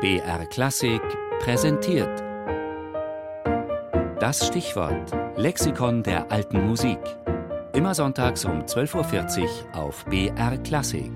BR 0.00 0.46
Klassik 0.46 1.02
präsentiert. 1.40 2.20
Das 4.20 4.46
Stichwort 4.46 5.10
Lexikon 5.36 6.04
der 6.04 6.30
alten 6.30 6.68
Musik. 6.68 7.00
Immer 7.72 7.96
sonntags 7.96 8.44
um 8.44 8.60
12.40 8.60 9.42
Uhr 9.42 9.74
auf 9.74 10.04
BR 10.04 10.56
Klassik. 10.58 11.10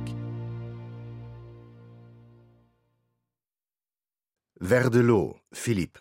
Verdelot, 4.59 5.37
Philippe. 5.53 6.01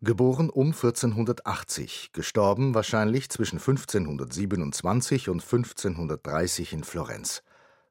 Geboren 0.00 0.50
um 0.50 0.72
1480, 0.72 2.10
gestorben 2.12 2.74
wahrscheinlich 2.74 3.30
zwischen 3.30 3.60
1527 3.60 5.28
und 5.28 5.40
1530 5.40 6.72
in 6.72 6.82
Florenz. 6.82 7.44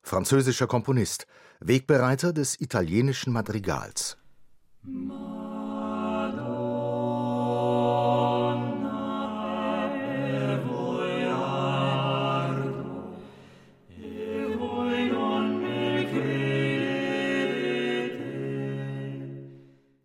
Französischer 0.04 0.68
Komponist, 0.68 1.28
Wegbereiter 1.60 2.34
des 2.34 2.60
italienischen 2.60 3.34
Madrigals. 3.34 4.18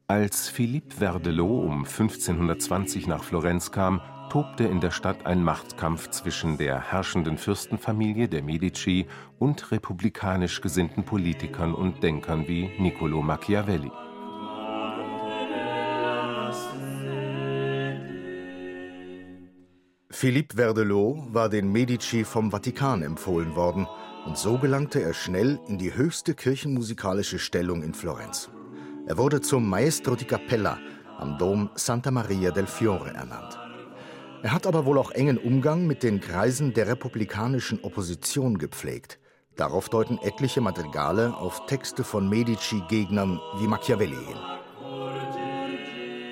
Als 0.08 0.48
Philippe 0.48 0.94
Verdelot 0.94 1.64
um 1.64 1.78
1520 1.84 3.08
nach 3.08 3.24
Florenz 3.24 3.72
kam, 3.72 4.00
tobte 4.30 4.62
in 4.62 4.80
der 4.80 4.92
Stadt 4.92 5.26
ein 5.26 5.42
Machtkampf 5.42 6.10
zwischen 6.10 6.58
der 6.58 6.92
herrschenden 6.92 7.38
Fürstenfamilie 7.38 8.28
der 8.28 8.44
Medici 8.44 9.06
und 9.40 9.72
republikanisch 9.72 10.60
gesinnten 10.60 11.04
Politikern 11.04 11.74
und 11.74 12.04
Denkern 12.04 12.46
wie 12.46 12.70
Niccolo 12.78 13.20
Machiavelli. 13.20 13.90
Philippe 20.10 20.56
Verdelot 20.56 21.34
war 21.34 21.48
den 21.48 21.72
Medici 21.72 22.22
vom 22.22 22.52
Vatikan 22.52 23.02
empfohlen 23.02 23.56
worden 23.56 23.88
und 24.24 24.38
so 24.38 24.56
gelangte 24.56 25.02
er 25.02 25.14
schnell 25.14 25.58
in 25.66 25.78
die 25.78 25.94
höchste 25.94 26.34
kirchenmusikalische 26.34 27.40
Stellung 27.40 27.82
in 27.82 27.92
Florenz. 27.92 28.50
Er 29.08 29.18
wurde 29.18 29.40
zum 29.40 29.68
Maestro 29.68 30.16
di 30.16 30.24
Cappella 30.24 30.78
am 31.18 31.38
Dom 31.38 31.70
Santa 31.76 32.10
Maria 32.10 32.50
del 32.50 32.66
Fiore 32.66 33.14
ernannt. 33.14 33.56
Er 34.42 34.52
hat 34.52 34.66
aber 34.66 34.84
wohl 34.84 34.98
auch 34.98 35.12
engen 35.12 35.38
Umgang 35.38 35.86
mit 35.86 36.02
den 36.02 36.20
Kreisen 36.20 36.74
der 36.74 36.88
republikanischen 36.88 37.78
Opposition 37.84 38.58
gepflegt. 38.58 39.20
Darauf 39.54 39.88
deuten 39.88 40.18
etliche 40.18 40.60
Madrigale 40.60 41.36
auf 41.36 41.66
Texte 41.66 42.02
von 42.02 42.28
Medici-Gegnern 42.28 43.40
wie 43.60 43.68
Machiavelli 43.68 44.16
hin. 44.26 44.38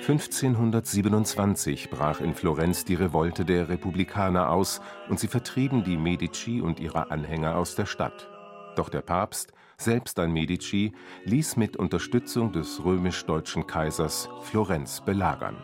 1527 0.09 1.91
brach 1.91 2.21
in 2.21 2.35
Florenz 2.35 2.85
die 2.85 2.97
Revolte 2.97 3.45
der 3.45 3.69
Republikaner 3.69 4.51
aus 4.51 4.81
und 5.09 5.21
sie 5.21 5.29
vertrieben 5.29 5.85
die 5.85 5.97
Medici 5.97 6.61
und 6.61 6.81
ihre 6.81 7.13
Anhänger 7.13 7.57
aus 7.57 7.77
der 7.77 7.87
Stadt. 7.87 8.34
Doch 8.77 8.89
der 8.89 9.03
Papst 9.03 9.53
selbst 9.79 10.19
ein 10.19 10.33
Medici, 10.33 10.93
ließ 11.25 11.57
mit 11.57 11.77
Unterstützung 11.77 12.53
des 12.53 12.85
römisch-deutschen 12.85 13.67
Kaisers 13.67 14.29
Florenz 14.43 15.01
belagern. 15.01 15.57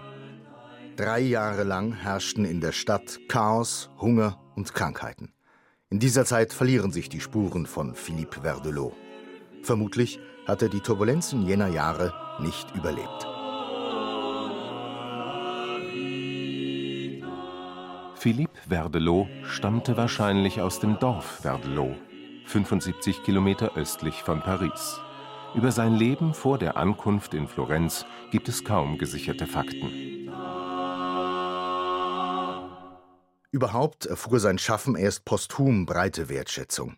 Drei 0.97 1.20
Jahre 1.20 1.64
lang 1.64 1.92
herrschten 1.92 2.44
in 2.44 2.61
der 2.61 2.72
Stadt 2.72 3.19
Chaos, 3.28 3.91
Hunger 4.00 4.41
und 4.56 4.75
Krankheiten. 4.75 5.33
In 5.88 5.98
dieser 5.98 6.25
Zeit 6.25 6.53
verlieren 6.53 6.92
sich 6.92 7.08
die 7.08 7.20
Spuren 7.20 7.66
von 7.66 7.94
Philippe 7.94 8.42
Verdelot. 8.42 8.94
Vermutlich 9.62 10.20
hat 10.47 10.62
er 10.62 10.69
die 10.69 10.81
Turbulenzen 10.81 11.47
jener 11.47 11.69
Jahre 11.69 12.12
nicht 12.41 12.75
überlebt. 12.75 13.27
Philippe 18.14 18.61
Verdelot 18.69 19.28
stammte 19.44 19.97
wahrscheinlich 19.97 20.60
aus 20.60 20.78
dem 20.78 20.99
Dorf 20.99 21.25
Verdelot 21.25 21.97
75 22.50 23.22
Kilometer 23.22 23.77
östlich 23.77 24.25
von 24.25 24.41
Paris. 24.41 25.00
Über 25.55 25.71
sein 25.71 25.94
Leben 25.94 26.34
vor 26.34 26.59
der 26.59 26.77
Ankunft 26.77 27.33
in 27.33 27.47
Florenz 27.47 28.05
gibt 28.33 28.49
es 28.49 28.65
kaum 28.65 28.99
gesicherte 28.99 29.47
Fakten. 29.47 30.28
Überhaupt 33.53 34.06
erfuhr 34.06 34.41
sein 34.41 34.59
Schaffen 34.59 34.97
erst 34.97 35.25
posthum 35.25 35.87
breite 35.87 36.28
Wertschätzung. 36.28 36.97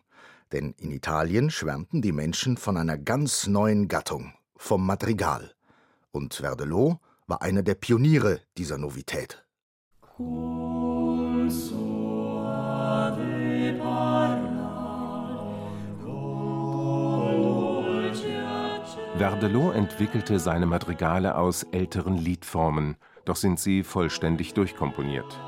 Denn 0.51 0.73
in 0.77 0.91
Italien 0.91 1.51
schwärmten 1.51 2.01
die 2.01 2.11
Menschen 2.11 2.57
von 2.57 2.75
einer 2.75 2.97
ganz 2.97 3.45
neuen 3.45 3.87
Gattung, 3.87 4.33
vom 4.55 4.83
Madrigal. 4.85 5.53
Und 6.11 6.35
Verdelot 6.35 6.97
war 7.27 7.43
einer 7.43 7.61
der 7.61 7.75
Pioniere 7.75 8.41
dieser 8.57 8.79
Novität. 8.79 9.45
Cool 10.17 10.52
Verdelot 19.17 19.75
entwickelte 19.75 20.39
seine 20.39 20.65
Madrigale 20.65 21.35
aus 21.35 21.63
älteren 21.71 22.17
Liedformen, 22.17 22.95
doch 23.25 23.35
sind 23.35 23.59
sie 23.59 23.83
vollständig 23.83 24.53
durchkomponiert. 24.53 25.39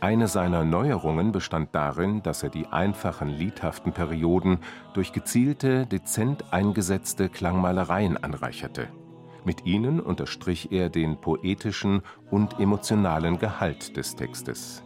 Eine 0.00 0.28
seiner 0.28 0.64
Neuerungen 0.64 1.32
bestand 1.32 1.74
darin, 1.74 2.22
dass 2.22 2.42
er 2.44 2.50
die 2.50 2.66
einfachen 2.68 3.28
liedhaften 3.28 3.92
Perioden 3.92 4.60
durch 4.94 5.12
gezielte, 5.12 5.86
dezent 5.86 6.52
eingesetzte 6.52 7.28
Klangmalereien 7.28 8.16
anreicherte. 8.16 8.88
Mit 9.44 9.66
ihnen 9.66 10.00
unterstrich 10.00 10.70
er 10.70 10.88
den 10.88 11.20
poetischen 11.20 12.02
und 12.30 12.60
emotionalen 12.60 13.38
Gehalt 13.38 13.96
des 13.96 14.14
Textes. 14.14 14.84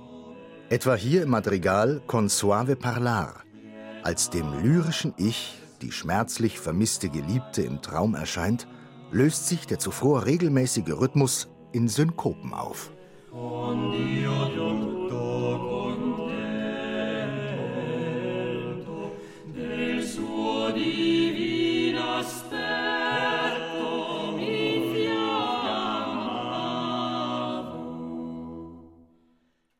Etwa 0.70 0.94
hier 0.94 1.24
im 1.24 1.30
Madrigal 1.30 2.02
Con 2.06 2.28
suave 2.28 2.74
parlar, 2.74 3.44
als 4.02 4.30
dem 4.30 4.62
lyrischen 4.62 5.12
Ich 5.18 5.60
die 5.82 5.92
schmerzlich 5.92 6.58
vermisste 6.58 7.08
Geliebte 7.08 7.62
im 7.62 7.82
Traum 7.82 8.14
erscheint, 8.14 8.66
löst 9.10 9.48
sich 9.48 9.66
der 9.66 9.78
zuvor 9.78 10.26
regelmäßige 10.26 10.90
Rhythmus 10.90 11.48
in 11.72 11.88
Synkopen 11.88 12.52
auf. 12.52 12.90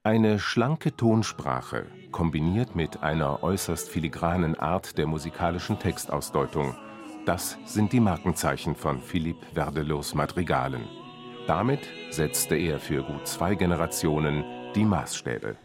Eine 0.07 0.39
schlanke 0.39 0.95
Tonsprache, 0.95 1.87
kombiniert 2.15 2.77
mit 2.77 3.03
einer 3.03 3.43
äußerst 3.43 3.91
filigranen 3.91 4.57
Art 4.57 4.99
der 4.99 5.09
musikalischen 5.09 5.81
Textausdeutung, 5.81 6.77
das 7.27 7.59
sind 7.65 7.93
die 7.93 7.99
Markenzeichen 7.99 8.77
von 8.77 9.01
Philippe 9.01 9.45
Verdelots 9.53 10.15
Madrigalen. 10.15 10.85
Damit 11.49 11.81
setzte 12.11 12.55
er 12.55 12.79
für 12.79 13.03
gut 13.03 13.27
zwei 13.27 13.57
Generationen 13.57 14.45
die 14.77 14.85
Maßstäbe. 14.85 15.57